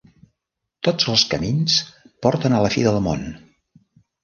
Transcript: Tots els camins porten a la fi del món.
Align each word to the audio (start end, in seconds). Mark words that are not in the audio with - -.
Tots 0.87 1.09
els 1.13 1.25
camins 1.33 1.77
porten 2.27 2.57
a 2.61 2.65
la 2.67 2.73
fi 2.79 2.89
del 2.91 3.01
món. 3.11 3.25